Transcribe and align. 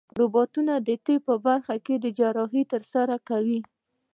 روبوټونه 0.19 0.73
د 0.87 0.89
طب 1.05 1.19
په 1.27 1.35
برخه 1.45 1.75
کې 1.85 1.95
جراحي 2.17 2.63
ترسره 2.73 3.15
کوي. 3.29 3.59